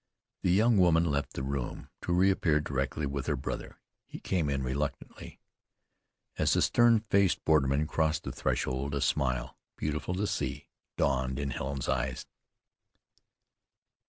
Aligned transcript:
The 0.41 0.49
young 0.49 0.77
woman 0.77 1.05
left 1.05 1.33
the 1.33 1.43
room, 1.43 1.89
to 2.01 2.11
reappear 2.11 2.59
directly 2.59 3.05
with 3.05 3.27
her 3.27 3.35
brother. 3.35 3.77
He 4.07 4.19
came 4.19 4.49
in 4.49 4.63
reluctantly. 4.63 5.39
As 6.39 6.53
the 6.53 6.63
stern 6.63 7.01
faced 7.11 7.45
borderman 7.45 7.85
crossed 7.85 8.23
the 8.23 8.31
threshold 8.31 8.95
a 8.95 9.01
smile, 9.01 9.55
beautiful 9.77 10.15
to 10.15 10.25
see, 10.25 10.65
dawned 10.97 11.37
in 11.37 11.51
Helen's 11.51 11.87
eyes. 11.87 12.25